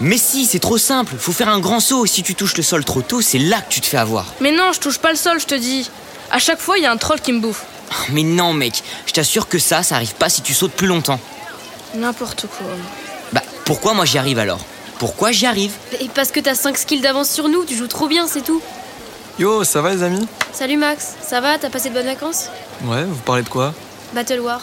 Mais 0.00 0.16
si, 0.16 0.46
c'est 0.46 0.58
trop 0.58 0.78
simple. 0.78 1.14
Faut 1.18 1.32
faire 1.32 1.48
un 1.48 1.58
grand 1.60 1.80
saut. 1.80 2.06
Si 2.06 2.22
tu 2.22 2.34
touches 2.34 2.56
le 2.56 2.62
sol 2.62 2.84
trop 2.84 3.02
tôt, 3.02 3.20
c'est 3.20 3.38
là 3.38 3.60
que 3.60 3.68
tu 3.68 3.80
te 3.80 3.86
fais 3.86 3.98
avoir. 3.98 4.26
Mais 4.40 4.50
non, 4.52 4.72
je 4.72 4.80
touche 4.80 4.98
pas 4.98 5.10
le 5.10 5.16
sol, 5.16 5.38
je 5.38 5.46
te 5.46 5.54
dis. 5.54 5.90
À 6.30 6.38
chaque 6.38 6.60
fois, 6.60 6.78
il 6.78 6.84
y 6.84 6.86
a 6.86 6.92
un 6.92 6.96
troll 6.96 7.20
qui 7.20 7.32
me 7.32 7.40
bouffe. 7.40 7.64
Mais 8.10 8.22
non, 8.22 8.54
mec. 8.54 8.82
Je 9.06 9.12
t'assure 9.12 9.48
que 9.48 9.58
ça, 9.58 9.82
ça 9.82 9.96
arrive 9.96 10.14
pas 10.14 10.28
si 10.28 10.40
tu 10.40 10.54
sautes 10.54 10.72
plus 10.72 10.86
longtemps. 10.86 11.20
N'importe 11.94 12.46
quoi. 12.46 12.66
Bah, 13.32 13.42
pourquoi 13.64 13.94
moi 13.94 14.04
j'y 14.04 14.16
arrive 14.16 14.38
alors? 14.38 14.60
Pourquoi 14.98 15.32
j'y 15.32 15.46
arrive? 15.46 15.72
Et 16.00 16.08
parce 16.08 16.30
que 16.30 16.40
t'as 16.40 16.54
5 16.54 16.78
skills 16.78 17.00
d'avance 17.00 17.28
sur 17.28 17.48
nous, 17.48 17.64
tu 17.64 17.74
joues 17.74 17.88
trop 17.88 18.06
bien, 18.06 18.26
c'est 18.26 18.42
tout. 18.42 18.62
Yo, 19.38 19.64
ça 19.64 19.82
va 19.82 19.92
les 19.94 20.02
amis? 20.02 20.26
Salut 20.52 20.76
Max, 20.76 21.14
ça 21.22 21.40
va? 21.40 21.58
T'as 21.58 21.70
passé 21.70 21.88
de 21.88 21.94
bonnes 21.94 22.06
vacances? 22.06 22.48
Ouais, 22.84 23.04
vous 23.04 23.20
parlez 23.20 23.42
de 23.42 23.48
quoi? 23.48 23.74
Battle 24.12 24.40
War. 24.40 24.60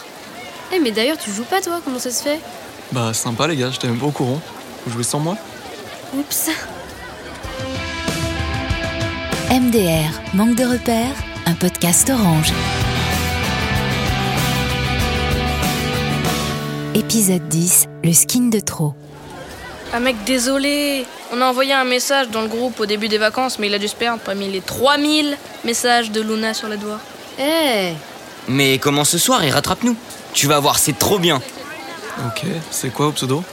Eh 0.72 0.78
mais 0.78 0.90
d'ailleurs 0.90 1.16
tu 1.16 1.32
joues 1.32 1.44
pas 1.44 1.60
toi, 1.60 1.80
comment 1.84 1.98
ça 1.98 2.10
se 2.10 2.22
fait? 2.22 2.40
Bah 2.92 3.12
sympa 3.14 3.46
les 3.46 3.56
gars, 3.56 3.70
j'étais 3.70 3.88
même 3.88 3.98
pas 3.98 4.06
au 4.06 4.10
courant. 4.10 4.40
Vous 4.88 4.94
jouez 4.94 5.04
sans 5.04 5.18
moi 5.20 5.36
Oups. 6.16 6.48
MDR, 9.50 10.08
manque 10.32 10.54
de 10.54 10.64
repères, 10.64 11.14
un 11.44 11.52
podcast 11.52 12.08
orange. 12.08 12.50
Épisode 16.94 17.46
10, 17.48 17.88
le 18.02 18.14
skin 18.14 18.48
de 18.48 18.60
trop. 18.60 18.94
Ah 19.92 20.00
mec, 20.00 20.16
désolé. 20.24 21.04
On 21.34 21.42
a 21.42 21.44
envoyé 21.44 21.74
un 21.74 21.84
message 21.84 22.30
dans 22.30 22.40
le 22.40 22.48
groupe 22.48 22.80
au 22.80 22.86
début 22.86 23.08
des 23.08 23.18
vacances, 23.18 23.58
mais 23.58 23.66
il 23.66 23.74
a 23.74 23.78
dû 23.78 23.88
se 23.88 23.94
perdre 23.94 24.22
parmi 24.24 24.50
les 24.50 24.62
3000 24.62 25.36
messages 25.66 26.10
de 26.10 26.22
Luna 26.22 26.54
sur 26.54 26.68
les 26.68 26.78
doigts. 26.78 27.00
Eh 27.38 27.92
Mais 28.48 28.78
comment 28.78 29.04
ce 29.04 29.18
soir 29.18 29.44
et 29.44 29.50
rattrape-nous 29.50 29.96
Tu 30.32 30.46
vas 30.46 30.60
voir, 30.60 30.78
c'est 30.78 30.98
trop 30.98 31.18
bien. 31.18 31.42
Ok, 32.26 32.46
c'est 32.70 32.90
quoi 32.90 33.08
au 33.08 33.12
pseudo? 33.12 33.44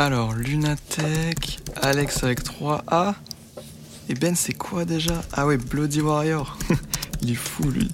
Alors, 0.00 0.32
Lunatech, 0.32 1.58
Alex 1.82 2.24
avec 2.24 2.40
3A. 2.42 3.12
Et 4.08 4.14
Ben, 4.14 4.34
c'est 4.34 4.54
quoi 4.54 4.86
déjà? 4.86 5.20
Ah 5.34 5.46
ouais, 5.46 5.58
Bloody 5.58 6.00
Warrior. 6.00 6.56
Il 7.20 7.32
est 7.32 7.34
fou 7.34 7.64
lui. 7.68 7.90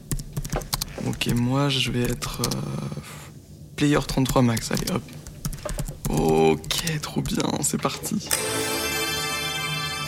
Ok, 1.08 1.26
moi 1.34 1.68
je 1.68 1.90
vais 1.90 2.02
être. 2.02 2.42
euh, 2.42 2.60
Player 3.74 3.98
33 4.06 4.42
max, 4.42 4.70
allez 4.70 4.88
hop. 4.92 5.02
Ok, 6.08 7.00
trop 7.02 7.22
bien, 7.22 7.42
c'est 7.62 7.82
parti. 7.82 8.28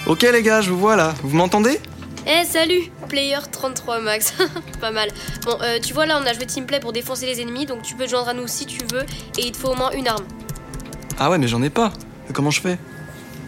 Ok 0.07 0.23
les 0.23 0.43
gars, 0.45 0.61
je 0.61 0.71
vous 0.71 0.79
vois 0.79 0.95
là, 0.95 1.17
vous 1.25 1.37
m'entendez? 1.37 1.81
Eh 2.29 2.45
salut 2.45 2.93
Player 3.09 3.41
33 3.51 4.01
Max. 4.03 4.35
pas 4.81 4.93
mal. 4.93 5.09
Bon, 5.45 5.59
euh, 5.63 5.81
tu 5.83 5.95
vois 5.95 6.07
là, 6.07 6.21
on 6.23 6.27
a 6.27 6.33
joué 6.33 6.47
teamplay 6.47 6.79
pour 6.79 6.93
défoncer 6.93 7.27
les 7.27 7.41
ennemis, 7.41 7.67
donc 7.67 7.83
tu 7.83 7.97
peux 7.97 8.05
te 8.05 8.11
joindre 8.11 8.29
à 8.29 8.35
nous 8.35 8.47
si 8.47 8.67
tu 8.67 8.83
veux, 8.93 9.03
et 9.39 9.47
il 9.47 9.51
te 9.53 9.57
faut 9.57 9.71
au 9.71 9.75
moins 9.75 9.91
une 9.91 10.07
arme. 10.07 10.25
Ah 11.19 11.31
ouais, 11.31 11.39
mais 11.39 11.49
j'en 11.49 11.63
ai 11.63 11.71
pas. 11.71 11.93
Comment 12.33 12.51
je 12.51 12.61
fais 12.61 12.79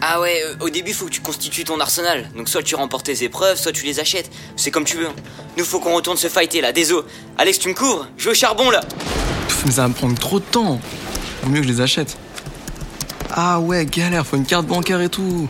Ah 0.01 0.19
ouais, 0.19 0.41
euh, 0.45 0.55
au 0.59 0.69
début, 0.69 0.93
faut 0.93 1.05
que 1.05 1.11
tu 1.11 1.21
constitues 1.21 1.63
ton 1.63 1.79
arsenal. 1.79 2.29
Donc 2.35 2.49
soit 2.49 2.63
tu 2.63 2.75
remportes 2.75 3.05
tes 3.05 3.23
épreuves, 3.23 3.57
soit 3.57 3.71
tu 3.71 3.85
les 3.85 3.99
achètes. 3.99 4.29
C'est 4.55 4.71
comme 4.71 4.83
tu 4.83 4.97
veux. 4.97 5.07
Nous, 5.57 5.63
faut 5.63 5.79
qu'on 5.79 5.93
retourne 5.93 6.17
se 6.17 6.27
fighter 6.27 6.61
là, 6.61 6.71
désolé. 6.71 7.07
Alex, 7.37 7.59
tu 7.59 7.69
me 7.69 7.73
couvres 7.73 8.07
Je 8.17 8.25
vais 8.25 8.31
au 8.31 8.33
charbon 8.33 8.69
là. 8.71 8.81
Pff, 8.81 9.65
mais 9.65 9.71
ça 9.71 9.83
va 9.83 9.87
me 9.87 9.93
prendre 9.93 10.17
trop 10.17 10.39
de 10.39 10.45
temps. 10.45 10.79
Vaut 11.43 11.49
mieux 11.49 11.61
que 11.61 11.67
je 11.67 11.71
les 11.71 11.81
achète. 11.81 12.17
Ah 13.31 13.59
ouais, 13.59 13.85
galère, 13.85 14.25
faut 14.25 14.35
une 14.35 14.45
carte 14.45 14.65
bancaire 14.65 14.99
et 15.01 15.09
tout. 15.09 15.47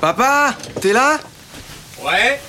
Papa, 0.00 0.54
t'es 0.80 0.92
là 0.92 1.18
Ouais 2.04 2.40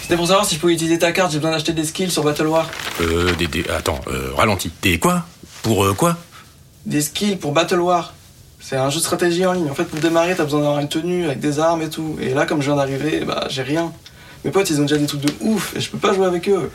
C'était 0.00 0.16
pour 0.16 0.26
savoir 0.26 0.46
si 0.46 0.54
je 0.54 0.60
pouvais 0.60 0.72
utiliser 0.72 0.98
ta 0.98 1.12
carte, 1.12 1.32
j'ai 1.32 1.38
besoin 1.38 1.50
d'acheter 1.50 1.74
des 1.74 1.84
skills 1.84 2.10
sur 2.10 2.24
Battle 2.24 2.46
War. 2.46 2.66
Euh, 3.00 3.34
des, 3.36 3.46
des- 3.46 3.68
attends, 3.70 4.00
euh, 4.08 4.30
ralentis. 4.36 4.70
Des 4.82 4.98
quoi? 4.98 5.24
Pour 5.62 5.84
euh, 5.84 5.94
quoi? 5.94 6.16
Des 6.86 7.00
skills 7.02 7.36
pour 7.36 7.52
Battle 7.52 7.80
War. 7.80 8.14
C'est 8.60 8.76
un 8.76 8.90
jeu 8.90 8.96
de 8.98 9.02
stratégie 9.04 9.46
en 9.46 9.52
ligne. 9.52 9.70
En 9.70 9.74
fait, 9.74 9.84
pour 9.84 10.00
démarrer, 10.00 10.34
t'as 10.36 10.44
besoin 10.44 10.60
d'avoir 10.60 10.80
une 10.80 10.88
tenue 10.88 11.24
avec 11.24 11.40
des 11.40 11.58
armes 11.58 11.82
et 11.82 11.88
tout. 11.88 12.18
Et 12.20 12.34
là, 12.34 12.44
comme 12.46 12.60
je 12.60 12.66
viens 12.66 12.76
d'arriver, 12.76 13.24
bah 13.24 13.46
j'ai 13.48 13.62
rien. 13.62 13.92
Mes 14.44 14.50
potes, 14.50 14.70
ils 14.70 14.78
ont 14.80 14.82
déjà 14.84 14.96
des 14.96 15.06
trucs 15.06 15.20
de 15.20 15.32
ouf 15.40 15.74
et 15.76 15.80
je 15.80 15.90
peux 15.90 15.98
pas 15.98 16.14
jouer 16.14 16.26
avec 16.26 16.48
eux. 16.48 16.70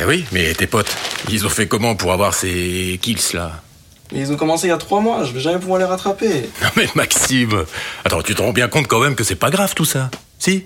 Eh 0.00 0.04
oui, 0.06 0.24
mais 0.32 0.52
tes 0.54 0.66
potes, 0.66 0.94
ils 1.30 1.46
ont 1.46 1.48
fait 1.48 1.66
comment 1.68 1.94
pour 1.94 2.12
avoir 2.12 2.34
ces 2.34 2.98
kills 3.02 3.18
là? 3.34 3.62
Ils 4.12 4.30
ont 4.32 4.36
commencé 4.36 4.66
il 4.68 4.70
y 4.70 4.72
a 4.72 4.76
trois 4.76 5.00
mois, 5.00 5.24
je 5.24 5.32
vais 5.32 5.40
jamais 5.40 5.58
pouvoir 5.58 5.78
les 5.80 5.84
rattraper. 5.84 6.48
Non 6.62 6.68
mais 6.76 6.88
Maxime 6.94 7.64
Attends, 8.04 8.22
tu 8.22 8.34
te 8.36 8.42
rends 8.42 8.52
bien 8.52 8.68
compte 8.68 8.86
quand 8.86 9.00
même 9.00 9.16
que 9.16 9.24
c'est 9.24 9.34
pas 9.36 9.50
grave 9.50 9.74
tout 9.74 9.84
ça? 9.84 10.10
Si? 10.38 10.64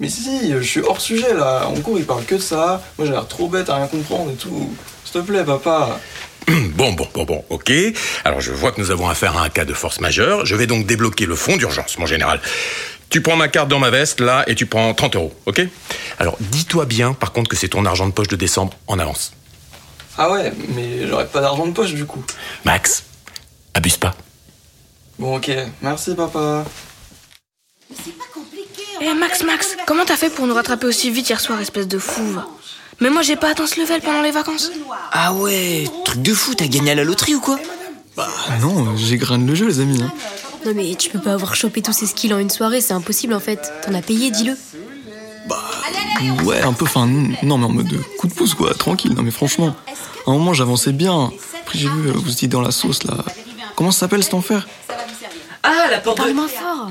Mais 0.00 0.08
si, 0.08 0.52
je 0.52 0.60
suis 0.60 0.80
hors 0.80 1.00
sujet 1.00 1.34
là. 1.34 1.66
En 1.66 1.80
cours, 1.80 1.98
ils 1.98 2.04
parlent 2.04 2.24
que 2.24 2.36
de 2.36 2.40
ça. 2.40 2.82
Moi, 2.96 3.06
j'ai 3.06 3.12
l'air 3.12 3.26
trop 3.26 3.48
bête 3.48 3.68
à 3.68 3.76
rien 3.76 3.86
comprendre 3.86 4.30
et 4.30 4.36
tout. 4.36 4.72
S'il 5.04 5.20
te 5.20 5.26
plaît, 5.26 5.44
papa. 5.44 5.98
Bon, 6.74 6.92
bon, 6.92 7.06
bon, 7.12 7.24
bon, 7.24 7.44
ok. 7.50 7.72
Alors 8.24 8.40
je 8.40 8.52
vois 8.52 8.72
que 8.72 8.80
nous 8.80 8.90
avons 8.90 9.08
affaire 9.08 9.36
à 9.36 9.44
un 9.44 9.48
cas 9.48 9.64
de 9.64 9.74
force 9.74 10.00
majeure. 10.00 10.46
Je 10.46 10.54
vais 10.54 10.66
donc 10.66 10.86
débloquer 10.86 11.26
le 11.26 11.34
fonds 11.34 11.56
d'urgence, 11.56 11.98
mon 11.98 12.06
général. 12.06 12.40
Tu 13.10 13.20
prends 13.20 13.36
ma 13.36 13.48
carte 13.48 13.68
dans 13.68 13.78
ma 13.78 13.90
veste, 13.90 14.20
là, 14.20 14.44
et 14.46 14.54
tu 14.54 14.66
prends 14.66 14.94
30 14.94 15.16
euros, 15.16 15.34
ok? 15.46 15.62
Alors 16.18 16.36
dis-toi 16.40 16.84
bien, 16.84 17.14
par 17.14 17.32
contre, 17.32 17.48
que 17.48 17.56
c'est 17.56 17.68
ton 17.68 17.84
argent 17.84 18.06
de 18.06 18.12
poche 18.12 18.28
de 18.28 18.36
décembre 18.36 18.74
en 18.86 18.98
avance. 18.98 19.32
Ah 20.16 20.30
ouais, 20.30 20.52
mais 20.74 21.06
j'aurais 21.06 21.26
pas 21.26 21.40
d'argent 21.40 21.66
de 21.66 21.72
poche 21.72 21.94
du 21.94 22.04
coup. 22.04 22.22
Max, 22.64 23.04
abuse 23.74 23.96
pas. 23.96 24.14
Bon, 25.18 25.36
ok. 25.36 25.50
Merci, 25.82 26.14
papa. 26.14 26.64
Eh 29.00 29.14
Max, 29.14 29.42
Max, 29.44 29.76
comment 29.86 30.04
t'as 30.04 30.16
fait 30.16 30.30
pour 30.30 30.46
nous 30.46 30.54
rattraper 30.54 30.86
aussi 30.86 31.10
vite 31.10 31.28
hier 31.28 31.40
soir, 31.40 31.60
espèce 31.60 31.86
de 31.88 31.98
fouve 31.98 32.42
Mais 33.00 33.10
moi 33.10 33.22
j'ai 33.22 33.36
pas 33.36 33.50
atteint 33.50 33.66
ce 33.66 33.80
level 33.80 34.00
pendant 34.00 34.22
les 34.22 34.30
vacances. 34.30 34.70
Ah 35.12 35.32
ouais, 35.34 35.88
truc 36.04 36.22
de 36.22 36.34
fou, 36.34 36.54
t'as 36.54 36.66
gagné 36.66 36.90
à 36.90 36.94
la 36.94 37.04
loterie 37.04 37.34
ou 37.34 37.40
quoi 37.40 37.58
Ah 38.16 38.26
non, 38.60 38.96
j'ai 38.96 39.16
graine 39.16 39.46
le 39.46 39.54
jeu, 39.54 39.66
les 39.68 39.80
amis. 39.80 40.02
hein. 40.02 40.12
Non 40.66 40.72
mais 40.74 40.94
tu 40.96 41.10
peux 41.10 41.20
pas 41.20 41.34
avoir 41.34 41.54
chopé 41.54 41.82
tous 41.82 41.92
ces 41.92 42.06
skills 42.06 42.34
en 42.34 42.38
une 42.38 42.50
soirée, 42.50 42.80
c'est 42.80 42.92
impossible 42.94 43.34
en 43.34 43.40
fait. 43.40 43.70
T'en 43.86 43.94
as 43.94 44.02
payé, 44.02 44.30
dis-le. 44.30 44.56
Ouais, 46.44 46.60
un 46.62 46.72
peu, 46.72 46.84
enfin, 46.84 47.06
non, 47.06 47.58
mais 47.58 47.66
en 47.66 47.68
mode 47.68 47.92
coup 48.18 48.26
de 48.26 48.34
pouce, 48.34 48.54
quoi, 48.54 48.74
tranquille. 48.74 49.14
Non, 49.14 49.22
mais 49.22 49.30
franchement, 49.30 49.76
à 50.26 50.30
un 50.30 50.32
moment, 50.32 50.52
j'avançais 50.52 50.90
bien. 50.90 51.30
Après, 51.62 51.78
j'ai 51.78 51.88
vu, 51.88 52.10
vous 52.10 52.32
étiez 52.32 52.48
dans 52.48 52.60
la 52.60 52.72
sauce, 52.72 53.04
là. 53.04 53.24
Comment 53.76 53.92
ça 53.92 54.00
s'appelle 54.00 54.24
cet 54.24 54.34
enfer? 54.34 54.66
Ah, 55.62 55.86
la 55.90 55.98
porte 56.00 56.16
Parle 56.16 56.30
de... 56.30 56.34
moins 56.34 56.48
fort. 56.48 56.90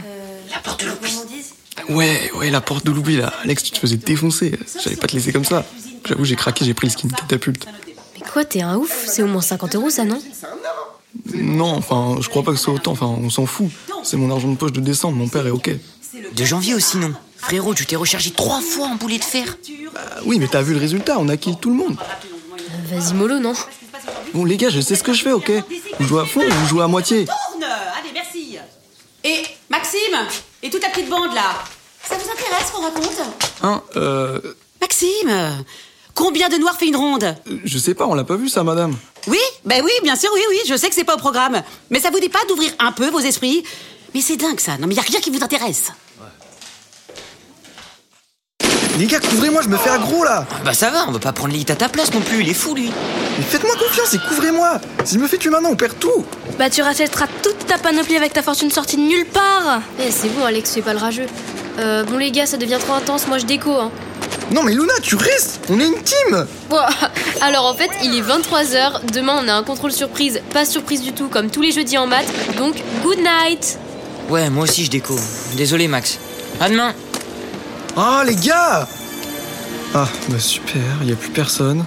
La 0.54 0.60
porte 0.60 0.82
de 0.86 0.90
l'oubli. 0.90 1.12
Ouais, 1.90 2.32
ouais, 2.36 2.50
la 2.50 2.62
porte 2.62 2.86
de 2.86 2.92
l'oubli, 2.92 3.18
là. 3.18 3.34
Alex, 3.44 3.64
tu 3.64 3.72
te 3.72 3.80
faisais 3.80 3.98
défoncer. 3.98 4.58
J'allais 4.84 4.96
pas 4.98 5.08
te 5.08 5.14
laisser 5.16 5.32
comme 5.32 5.46
ça. 5.46 5.66
J'avoue, 6.06 6.26
j'ai 6.26 6.36
craqué, 6.36 6.66
j'ai 6.66 6.74
pris 6.74 6.88
le 6.88 6.92
skin 6.92 7.08
catapulte. 7.10 7.66
Mais 8.16 8.22
quoi, 8.28 8.46
t'es 8.46 8.62
un 8.62 8.76
ouf 8.78 9.06
C'est 9.08 9.24
au 9.24 9.28
moins 9.28 9.42
50 9.42 9.76
euros 9.76 9.90
ça, 9.90 10.04
non? 10.04 10.22
Non, 11.34 11.76
enfin, 11.76 12.18
je 12.22 12.30
crois 12.30 12.44
pas 12.44 12.52
que 12.52 12.58
c'est 12.58 12.70
autant, 12.70 12.92
enfin, 12.92 13.06
on 13.08 13.30
s'en 13.30 13.46
fout. 13.46 13.68
C'est 14.04 14.18
mon 14.18 14.32
argent 14.32 14.50
de 14.50 14.56
poche 14.56 14.72
de 14.72 14.82
décembre, 14.82 15.18
mon 15.18 15.28
père 15.28 15.46
est 15.48 15.52
ok. 15.52 15.72
De 16.34 16.46
janvier 16.46 16.74
aussi, 16.74 16.98
non 16.98 17.14
Frérot, 17.38 17.74
tu 17.74 17.86
t'es 17.86 17.96
rechargé 17.96 18.32
trois 18.32 18.62
fois 18.62 18.88
en 18.88 18.96
boulet 18.96 19.20
de 19.20 19.24
fer. 19.24 19.58
Ah 19.96 20.00
oui, 20.26 20.40
mais 20.40 20.48
t'as 20.48 20.62
vu 20.62 20.74
le 20.74 20.80
résultat, 20.80 21.18
on 21.20 21.30
a 21.30 21.38
kill 21.38 21.56
tout 21.58 21.70
le 21.70 21.76
monde. 21.76 21.96
Euh, 22.00 22.96
Vas-y, 22.96 23.14
mollo, 23.14 23.40
non? 23.40 23.54
Bon, 24.34 24.46
les 24.46 24.58
gars, 24.58 24.70
je 24.70 24.82
sais 24.82 24.96
ce 24.96 25.04
que 25.04 25.14
je 25.14 25.24
fais, 25.24 25.32
ok? 25.32 25.52
Vous 26.00 26.08
jouez 26.08 26.22
à 26.22 26.26
fond 26.26 26.42
ou 26.42 26.50
vous 26.52 26.68
jouez 26.68 26.84
à 26.84 26.88
moitié 26.88 27.26
Tourne 27.26 27.64
Allez, 27.64 28.10
merci 28.14 28.58
Et 29.24 29.44
Maxime 29.70 30.18
Et 30.64 30.70
toute 30.70 30.82
la 30.82 30.90
petite 30.90 31.10
bande 31.10 31.34
là 31.34 31.64
Ça 32.08 32.16
vous 32.16 32.30
intéresse 32.32 32.72
qu'on 32.74 32.82
raconte 32.82 33.22
Hein, 33.64 33.82
euh. 33.96 34.40
Maxime 34.82 35.66
Combien 36.14 36.50
de 36.50 36.56
noirs 36.58 36.76
fait 36.78 36.88
une 36.88 36.96
ronde 36.96 37.36
Je 37.64 37.78
sais 37.78 37.94
pas, 37.94 38.06
on 38.08 38.16
l'a 38.16 38.24
pas 38.24 38.36
vu 38.38 38.50
ça, 38.50 38.64
madame. 38.64 38.96
Oui 39.28 39.38
Ben 39.66 39.82
oui, 39.84 39.92
bien 40.04 40.16
sûr, 40.16 40.30
oui, 40.34 40.42
oui, 40.50 40.60
je 40.68 40.76
sais 40.76 40.90
que 40.90 40.96
c'est 40.96 41.04
pas 41.04 41.16
au 41.16 41.20
programme. 41.20 41.62
Mais 41.90 42.00
ça 42.00 42.10
vous 42.10 42.20
dit 42.20 42.30
pas 42.30 42.40
d'ouvrir 42.48 42.72
un 42.80 42.92
peu 42.92 43.10
vos 43.10 43.20
esprits 43.20 43.64
Mais 44.16 44.22
c'est 44.22 44.38
dingue 44.38 44.60
ça, 44.60 44.78
non 44.78 44.88
mais 44.88 44.96
y 44.96 45.00
a 45.00 45.04
rien 45.04 45.20
qui 45.20 45.30
vous 45.30 45.44
intéresse. 45.44 45.92
Les 48.98 49.06
gars, 49.06 49.20
couvrez-moi, 49.20 49.62
je 49.62 49.70
me 49.70 49.78
fais 49.78 49.92
aggro 49.92 50.24
là 50.24 50.48
Bah 50.66 50.74
ça 50.74 50.90
va, 50.90 51.06
on 51.08 51.12
va 51.12 51.20
pas 51.20 51.32
prendre 51.32 51.52
l'élite 51.54 51.70
à 51.70 51.76
ta 51.76 51.88
place 51.88 52.12
non 52.16 52.22
plus, 52.22 52.42
il 52.42 52.50
est 52.50 52.54
fou 52.56 52.74
lui. 52.74 52.92
Mais 53.38 53.44
faites-moi 53.44 53.76
confiance 53.76 54.12
et 54.16 54.18
couvrez-moi 54.28 54.80
Si 55.06 55.16
je 55.16 55.20
me 55.20 55.28
fais 55.28 55.38
tuer 55.38 55.52
maintenant, 55.52 55.70
on 55.70 55.76
perd 55.76 56.00
tout 56.00 56.26
Bah 56.58 56.72
tu 56.72 56.82
rachèteras 56.82 57.28
toute 57.44 57.68
ta 57.68 57.78
panoplie 57.78 58.16
avec 58.18 58.34
ta 58.34 58.42
fortune 58.42 58.72
sortie 58.72 58.96
de 58.98 59.04
nulle 59.04 59.28
part. 59.28 59.82
Eh, 60.00 60.10
c'est 60.10 60.30
bon, 60.30 60.44
Alex, 60.46 60.74
fais 60.74 60.82
pas 60.82 60.94
le 60.94 61.00
rageux. 61.00 61.28
Euh, 61.78 62.04
bon, 62.04 62.18
les 62.18 62.32
gars, 62.32 62.46
ça 62.46 62.58
devient 62.58 62.78
trop 62.80 62.94
intense, 62.94 63.28
moi 63.28 63.38
je 63.38 63.46
déco, 63.46 63.72
hein. 63.72 63.92
Non 64.52 64.64
mais 64.64 64.74
Luna, 64.74 64.94
tu 65.02 65.16
restes 65.16 65.60
On 65.70 65.78
est 65.80 65.88
une 65.88 66.02
team 66.02 66.48
alors 67.42 67.66
en 67.66 67.74
fait, 67.74 67.90
il 68.04 68.16
est 68.16 68.22
23h. 68.22 69.12
Demain, 69.14 69.40
on 69.44 69.48
a 69.48 69.54
un 69.54 69.64
contrôle 69.64 69.92
surprise. 69.92 70.42
Pas 70.54 70.66
surprise 70.66 71.02
du 71.02 71.14
tout, 71.14 71.28
comme 71.28 71.50
tous 71.50 71.62
les 71.62 71.72
jeudis 71.72 71.98
en 71.98 72.08
maths. 72.08 72.28
Donc, 72.58 72.76
good 73.04 73.20
night 73.20 73.78
Ouais, 74.30 74.50
moi 74.50 74.64
aussi 74.64 74.84
je 74.84 74.90
déco. 74.90 75.16
Désolé 75.56 75.88
Max. 75.88 76.20
À 76.60 76.70
demain. 76.70 76.94
Ah 77.96 78.24
les 78.26 78.36
gars 78.36 78.88
Ah 79.94 80.08
bah 80.30 80.40
super, 80.40 80.82
y 81.04 81.12
a 81.12 81.16
plus 81.16 81.30
personne. 81.30 81.86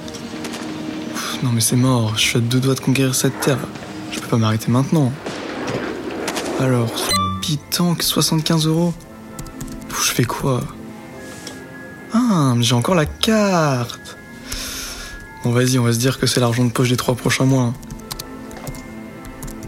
Pff, 1.13 1.43
non 1.43 1.51
mais 1.53 1.61
c'est 1.61 1.77
mort, 1.77 2.13
je 2.17 2.21
suis 2.21 2.39
à 2.39 2.41
deux 2.41 2.61
doigts 2.61 2.75
de 2.75 2.81
conquérir 2.81 3.15
cette 3.15 3.39
terre. 3.41 3.59
Je 4.13 4.21
peux 4.21 4.29
pas 4.29 4.37
m'arrêter 4.37 4.71
maintenant. 4.71 5.13
Alors, 6.61 6.91
Pitank, 7.43 8.03
75 8.03 8.67
euros. 8.67 8.95
Je 9.91 10.11
fais 10.13 10.25
quoi 10.25 10.63
Ah, 12.13 12.55
mais 12.57 12.63
j'ai 12.63 12.75
encore 12.75 12.95
la 12.95 13.07
carte. 13.07 14.17
Bon 15.45 15.53
vas-y, 15.53 15.79
on 15.79 15.85
va 15.85 15.93
se 15.93 15.99
dire 15.99 16.19
que 16.19 16.27
c'est 16.27 16.41
l'argent 16.41 16.65
de 16.65 16.71
poche 16.71 16.89
des 16.91 16.97
trois 16.97 17.15
prochains 17.15 17.45
mois. 17.45 17.63
hein. 17.65 17.75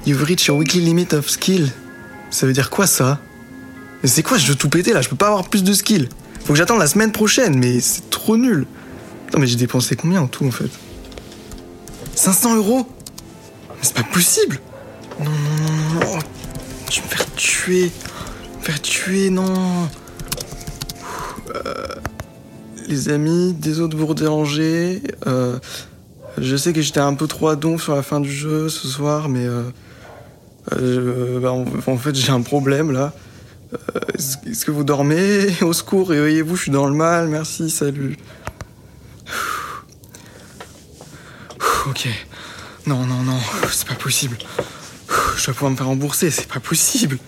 You've 0.06 0.22
reached 0.24 0.46
your 0.46 0.56
weekly 0.58 0.80
limit 0.80 1.08
of 1.14 1.28
skill. 1.28 1.70
Ça 2.30 2.46
veut 2.46 2.52
dire 2.52 2.70
quoi 2.70 2.86
ça? 2.86 3.20
Mais 4.02 4.08
c'est 4.08 4.22
quoi 4.22 4.36
Je 4.36 4.48
veux 4.48 4.54
tout 4.56 4.68
péter 4.68 4.92
là, 4.92 5.00
je 5.02 5.08
peux 5.08 5.16
pas 5.16 5.28
avoir 5.28 5.48
plus 5.48 5.62
de 5.62 5.72
skill. 5.72 6.08
Faut 6.44 6.52
que 6.52 6.58
j'attende 6.58 6.80
la 6.80 6.88
semaine 6.88 7.12
prochaine, 7.12 7.56
mais 7.56 7.80
c'est 7.80 8.10
trop 8.10 8.36
nul. 8.36 8.66
Non 9.32 9.38
mais 9.40 9.46
j'ai 9.46 9.56
dépensé 9.56 9.94
combien 9.96 10.20
en 10.22 10.26
tout 10.26 10.44
en 10.44 10.50
fait? 10.50 10.70
500 12.14 12.56
euros? 12.56 12.86
Mais 13.70 13.74
c'est 13.82 13.94
pas 13.94 14.02
possible 14.02 14.60
Non, 15.20 15.30
non, 15.30 15.72
non, 15.72 16.00
non, 16.00 16.10
vas 16.10 16.16
me 16.16 16.90
faire 17.08 17.34
tuer. 17.36 17.90
Me 18.58 18.64
faire 18.64 18.82
tuer, 18.82 19.30
non. 19.30 19.88
Les 22.92 23.08
amis, 23.08 23.54
désolé 23.54 23.88
de 23.88 23.96
vous 23.96 24.12
déranger. 24.12 25.02
Euh, 25.26 25.58
je 26.36 26.56
sais 26.56 26.74
que 26.74 26.82
j'étais 26.82 27.00
un 27.00 27.14
peu 27.14 27.26
trop 27.26 27.48
à 27.48 27.56
donf 27.56 27.82
sur 27.82 27.94
la 27.94 28.02
fin 28.02 28.20
du 28.20 28.30
jeu 28.30 28.68
ce 28.68 28.86
soir, 28.86 29.30
mais 29.30 29.46
euh, 29.46 29.62
euh, 30.72 31.40
bah, 31.40 31.52
en, 31.52 31.96
fait 31.96 32.14
j'ai 32.14 32.32
un 32.32 32.42
problème 32.42 32.92
là. 32.92 33.14
Est-ce 34.14 34.66
que 34.66 34.70
vous 34.70 34.84
dormez? 34.84 35.46
Au 35.62 35.72
secours, 35.72 36.10
réveillez-vous, 36.10 36.54
je 36.54 36.62
suis 36.64 36.70
dans 36.70 36.86
le 36.86 36.94
mal, 36.94 37.28
merci, 37.28 37.70
salut. 37.70 38.18
Ok. 41.88 42.08
Non, 42.86 43.06
non, 43.06 43.22
non, 43.22 43.38
c'est 43.70 43.88
pas 43.88 43.94
possible. 43.94 44.36
Je 45.38 45.46
dois 45.46 45.54
pouvoir 45.54 45.70
me 45.70 45.76
faire 45.76 45.86
rembourser, 45.86 46.30
c'est 46.30 46.46
pas 46.46 46.60
possible. 46.60 47.18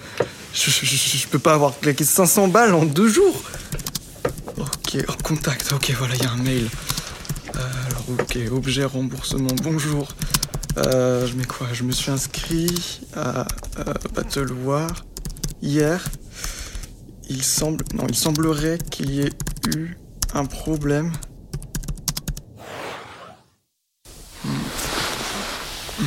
Je 0.53 1.27
peux 1.29 1.39
pas 1.39 1.55
avoir 1.55 1.73
claqué 1.81 2.05
500 2.05 2.49
balles 2.49 2.75
en 2.75 2.85
deux 2.85 3.09
jours. 3.09 3.43
Ok, 4.95 5.23
contact, 5.23 5.73
ok, 5.73 5.93
voilà, 5.99 6.15
il 6.15 6.23
y 6.23 6.27
a 6.27 6.31
un 6.31 6.37
mail. 6.37 6.69
Euh, 7.57 7.61
alors, 7.87 8.05
ok, 8.11 8.39
objet 8.53 8.85
remboursement, 8.85 9.51
bonjour. 9.63 10.09
Euh, 10.79 11.27
je 11.27 11.35
mets 11.35 11.47
quoi? 11.47 11.67
Je 11.73 11.83
me 11.83 11.91
suis 11.91 12.13
inscrit 12.13 13.01
à 13.17 13.41
euh, 13.79 13.93
Battle 14.15 14.53
War 14.53 15.05
hier. 15.63 16.05
Il 17.29 17.43
semble. 17.43 17.85
Non, 17.95 18.07
il 18.09 18.15
semblerait 18.15 18.79
qu'il 18.79 19.11
y 19.11 19.23
ait 19.23 19.33
eu 19.75 19.97
un 20.33 20.45
problème. 20.45 21.11
Hmm. 24.45 24.51
Hmm. 25.99 26.05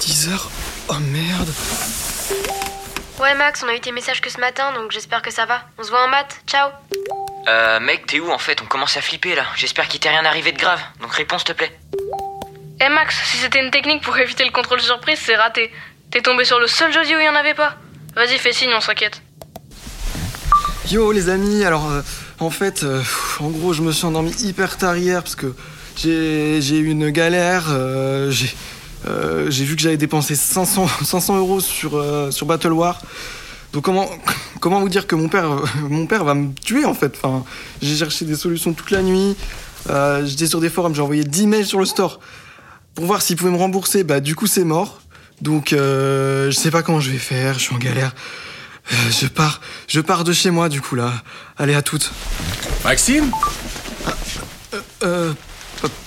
10 0.00 0.28
heures 0.28 0.50
Oh 0.88 0.98
merde 0.98 1.48
Ouais, 3.22 3.34
Max, 3.36 3.62
on 3.64 3.68
a 3.68 3.74
eu 3.76 3.80
tes 3.80 3.92
messages 3.92 4.20
que 4.20 4.28
ce 4.30 4.40
matin, 4.40 4.72
donc 4.74 4.90
j'espère 4.90 5.22
que 5.22 5.30
ça 5.30 5.46
va. 5.46 5.62
On 5.78 5.84
se 5.84 5.90
voit 5.90 6.04
en 6.04 6.08
maths. 6.08 6.40
Ciao. 6.44 6.70
Euh, 7.48 7.78
mec, 7.78 8.04
t'es 8.06 8.18
où 8.18 8.28
en 8.32 8.38
fait? 8.38 8.60
On 8.62 8.66
commence 8.66 8.96
à 8.96 9.00
flipper 9.00 9.36
là. 9.36 9.44
J'espère 9.54 9.86
qu'il 9.86 10.00
t'est 10.00 10.08
rien 10.08 10.24
arrivé 10.24 10.50
de 10.50 10.58
grave. 10.58 10.80
Donc 11.00 11.12
réponds 11.14 11.38
s'il 11.38 11.46
te 11.46 11.52
plaît. 11.52 11.78
Eh 12.84 12.88
Max, 12.88 13.14
si 13.24 13.36
c'était 13.36 13.64
une 13.64 13.70
technique 13.70 14.02
pour 14.02 14.18
éviter 14.24 14.44
le 14.44 14.50
contrôle 14.50 14.80
surprise, 14.80 15.20
c'est 15.22 15.36
raté. 15.36 15.70
T'es 16.10 16.20
tombé 16.20 16.44
sur 16.44 16.58
le 16.58 16.66
seul 16.66 16.92
jeudi 16.92 17.14
où 17.14 17.20
il 17.20 17.24
y 17.24 17.28
en 17.28 17.36
avait 17.36 17.54
pas. 17.54 17.76
Vas-y, 18.16 18.38
fais 18.38 18.52
signe, 18.52 18.72
on 18.76 18.80
s'inquiète. 18.80 19.22
Yo 20.90 21.12
les 21.12 21.28
amis, 21.28 21.64
alors 21.64 21.88
euh, 21.92 22.02
en 22.40 22.50
fait, 22.50 22.82
euh, 22.82 23.02
en 23.38 23.50
gros, 23.50 23.72
je 23.72 23.82
me 23.82 23.92
suis 23.92 24.04
endormi 24.04 24.32
hyper 24.40 24.76
tard 24.78 24.96
hier 24.96 25.22
parce 25.22 25.36
que 25.36 25.54
j'ai 25.96 26.60
j'ai 26.60 26.78
eu 26.78 26.90
une 26.90 27.10
galère. 27.10 27.66
euh, 27.70 28.32
j'ai 28.32 28.52
euh, 29.06 29.50
j'ai 29.50 29.64
vu 29.64 29.76
que 29.76 29.82
j'avais 29.82 29.96
dépensé 29.96 30.34
500, 30.36 30.86
500 31.04 31.36
euros 31.38 31.60
sur, 31.60 31.96
euh, 31.96 32.30
sur 32.30 32.46
Battle 32.46 32.72
War. 32.72 33.00
Donc 33.72 33.84
comment, 33.84 34.08
comment 34.60 34.80
vous 34.80 34.88
dire 34.88 35.06
que 35.06 35.14
mon 35.14 35.28
père, 35.28 35.50
euh, 35.50 35.64
mon 35.88 36.06
père 36.06 36.24
va 36.24 36.34
me 36.34 36.52
tuer 36.54 36.84
en 36.84 36.94
fait? 36.94 37.14
Enfin, 37.22 37.44
J'ai 37.80 37.96
cherché 37.96 38.24
des 38.24 38.36
solutions 38.36 38.72
toute 38.72 38.90
la 38.90 39.02
nuit. 39.02 39.34
euh, 39.90 40.24
J'étais 40.26 40.46
sur 40.46 40.60
des 40.60 40.70
forums, 40.70 40.94
j'ai 40.94 41.02
envoyé 41.02 41.24
10 41.24 41.46
mails 41.46 41.66
sur 41.66 41.78
le 41.78 41.86
store 41.86 42.20
pour 42.94 43.06
voir 43.06 43.22
s'il 43.22 43.36
pouvait 43.36 43.50
me 43.50 43.56
rembourser. 43.56 44.04
Bah 44.04 44.20
du 44.20 44.34
coup 44.36 44.46
c'est 44.46 44.64
mort. 44.64 45.00
Donc 45.40 45.72
euh, 45.72 46.50
je 46.50 46.56
sais 46.56 46.70
pas 46.70 46.82
comment 46.82 47.00
je 47.00 47.10
vais 47.10 47.18
faire, 47.18 47.54
je 47.54 47.60
suis 47.60 47.74
en 47.74 47.78
galère. 47.78 48.14
Euh, 48.92 48.96
je 49.10 49.26
pars, 49.26 49.60
je 49.88 50.00
pars 50.00 50.24
de 50.24 50.32
chez 50.32 50.50
moi 50.50 50.68
du 50.68 50.80
coup 50.80 50.94
là. 50.96 51.12
Allez 51.56 51.74
à 51.74 51.82
toutes. 51.82 52.12
Maxime? 52.84 53.30
Euh, 55.02 55.32
pa- 55.32 55.36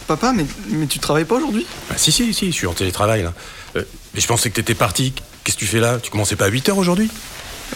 papa, 0.07 0.31
mais, 0.33 0.45
mais 0.69 0.87
tu 0.87 0.99
travailles 0.99 1.25
pas 1.25 1.35
aujourd'hui? 1.35 1.65
Bah, 1.89 1.95
Si, 1.97 2.11
si, 2.11 2.33
si, 2.33 2.47
je 2.47 2.51
suis 2.55 2.67
en 2.67 2.73
télétravail 2.73 3.23
là. 3.23 3.33
Euh, 3.75 3.83
mais 4.13 4.21
je 4.21 4.27
pensais 4.27 4.49
que 4.49 4.55
t'étais 4.55 4.75
parti. 4.75 5.13
Qu'est-ce 5.43 5.57
que 5.57 5.59
tu 5.61 5.67
fais 5.67 5.79
là? 5.79 5.99
Tu 5.99 6.09
commençais 6.11 6.35
pas 6.35 6.45
à 6.45 6.49
8h 6.49 6.71
aujourd'hui? 6.73 7.09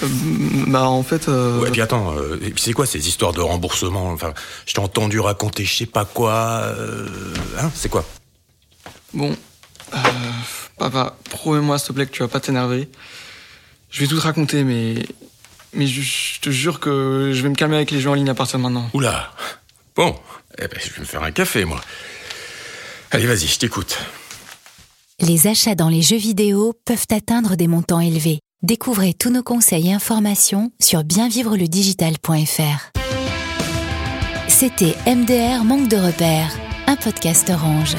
Euh, 0.03 0.07
Bah 0.67 0.83
en 0.83 1.03
fait. 1.03 1.27
euh, 1.29 1.59
Ouais, 1.59 1.71
puis 1.71 1.81
attends, 1.81 2.13
et 2.41 2.51
puis 2.51 2.61
c'est 2.63 2.73
quoi 2.73 2.85
ces 2.85 3.07
histoires 3.07 3.33
de 3.33 3.41
remboursement? 3.41 4.09
Enfin, 4.11 4.33
je 4.65 4.73
t'ai 4.73 4.79
entendu 4.79 5.19
raconter 5.19 5.65
je 5.65 5.73
sais 5.75 5.85
pas 5.85 6.05
quoi. 6.05 6.63
hein, 7.59 7.71
c'est 7.75 7.89
quoi? 7.89 8.05
Bon, 9.13 9.35
papa, 10.77 11.17
promets-moi 11.29 11.77
s'il 11.79 11.87
te 11.89 11.93
plaît 11.93 12.05
que 12.05 12.11
tu 12.11 12.21
vas 12.21 12.27
pas 12.27 12.39
t'énerver. 12.39 12.89
Je 13.89 14.01
vais 14.01 14.07
tout 14.07 14.17
te 14.17 14.21
raconter, 14.21 14.63
mais 14.63 15.05
mais 15.73 15.87
je, 15.87 16.01
je 16.01 16.39
te 16.39 16.49
jure 16.49 16.79
que 16.79 17.31
je 17.33 17.41
vais 17.41 17.49
me 17.49 17.55
calmer 17.55 17.75
avec 17.75 17.91
les 17.91 17.99
jeux 17.99 18.09
en 18.09 18.13
ligne 18.13 18.29
à 18.29 18.35
partir 18.35 18.57
de 18.59 18.63
maintenant. 18.63 18.89
Oula 18.93 19.31
Bon, 19.99 20.15
eh 20.57 20.61
ben, 20.69 20.79
je 20.81 20.93
vais 20.93 21.01
me 21.01 21.05
faire 21.05 21.23
un 21.23 21.31
café, 21.31 21.65
moi. 21.65 21.81
Allez, 23.11 23.25
vas-y, 23.25 23.47
je 23.47 23.59
t'écoute. 23.59 23.99
Les 25.19 25.47
achats 25.47 25.75
dans 25.75 25.89
les 25.89 26.01
jeux 26.01 26.15
vidéo 26.15 26.73
peuvent 26.85 27.07
atteindre 27.11 27.57
des 27.57 27.67
montants 27.67 27.99
élevés. 27.99 28.39
Découvrez 28.61 29.13
tous 29.13 29.29
nos 29.29 29.43
conseils 29.43 29.89
et 29.89 29.93
informations 29.93 30.71
sur 30.79 31.03
bienvivreledigital.fr. 31.03 32.91
C'était 34.47 34.95
MDR 35.05 35.65
Manque 35.65 35.89
de 35.89 35.97
repères, 35.97 36.57
un 36.87 36.95
podcast 36.95 37.49
orange. 37.49 37.93